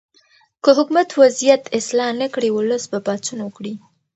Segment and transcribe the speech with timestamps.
[0.63, 3.73] که حکومت وضعیت اصلاح نه کړي، ولس به پاڅون وکړي.